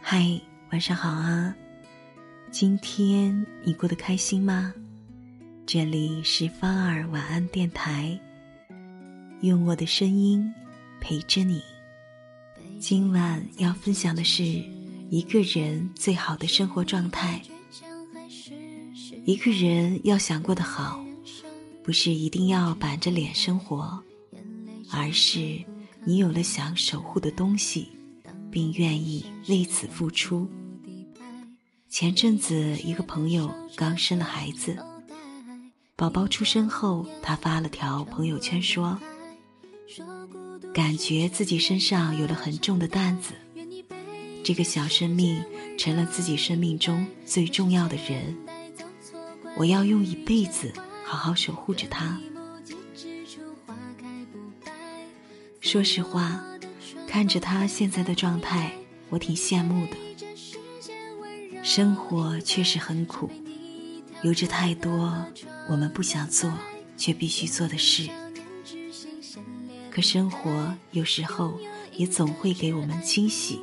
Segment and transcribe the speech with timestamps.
[0.00, 1.54] 嗨，晚上好啊！
[2.50, 4.72] 今天你过得开心吗？
[5.66, 8.18] 这里是芳儿晚安电台，
[9.42, 10.52] 用我的声音
[11.00, 11.62] 陪着你。
[12.80, 14.44] 今晚要分享的是
[15.10, 17.42] 一个人最好的生活状态。
[19.24, 21.04] 一个人要想过得好，
[21.82, 24.02] 不是一定要板着脸生活，
[24.90, 25.62] 而是
[26.04, 27.88] 你有了想守护的东西。
[28.50, 30.48] 并愿意为此付出。
[31.88, 34.76] 前阵子，一个朋友刚生了孩子，
[35.96, 38.98] 宝宝出生后，他发了条朋友圈说
[40.74, 43.32] ：“感觉自己身上有了很重的担子，
[44.44, 45.42] 这个小生命
[45.78, 48.36] 成了自己生命中最重要的人，
[49.56, 50.72] 我要用一辈子
[51.04, 52.20] 好好守护着他。”
[55.60, 56.44] 说实话。
[57.08, 58.70] 看着他现在的状态，
[59.08, 59.96] 我挺羡慕的。
[61.64, 63.30] 生活确实很苦，
[64.22, 65.24] 有着太多
[65.68, 66.52] 我们不想做
[66.98, 68.08] 却必须做的事。
[69.90, 71.58] 可生活有时候
[71.96, 73.58] 也总会给我们惊喜。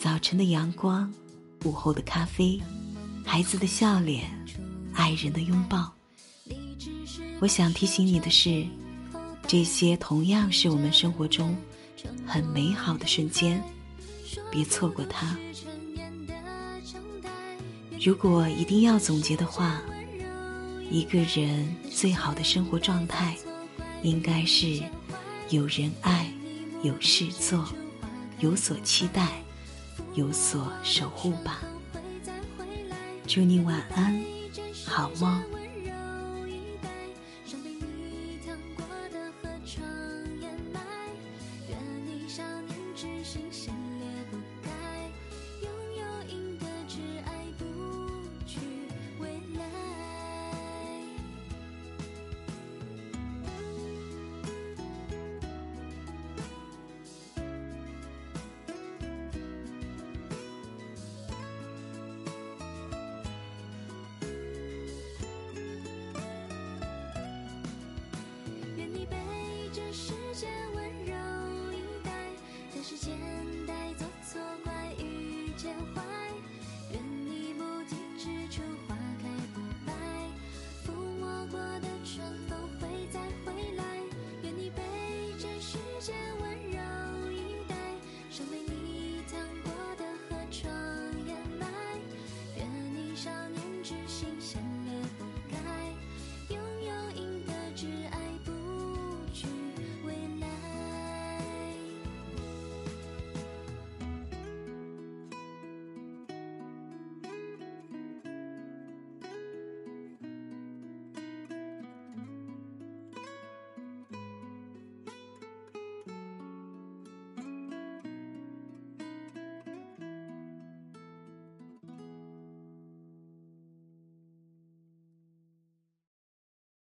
[0.00, 1.12] 早晨的阳光，
[1.64, 2.60] 午后的咖啡，
[3.24, 4.24] 孩子的笑脸，
[4.94, 5.92] 爱人的拥抱。
[7.40, 8.66] 我想提醒你的是。
[9.46, 11.56] 这些同样是我们生活中
[12.26, 13.62] 很美好的瞬间，
[14.50, 15.36] 别错过它。
[18.00, 19.80] 如果一定要总结的话，
[20.90, 23.36] 一个人最好的生活状态，
[24.02, 24.82] 应该是
[25.50, 26.30] 有人爱，
[26.82, 27.64] 有事做，
[28.40, 29.42] 有所期待，
[30.14, 31.60] 有所守护吧。
[33.26, 34.20] 祝你晚安，
[34.84, 35.55] 好梦。
[75.76, 76.05] 花。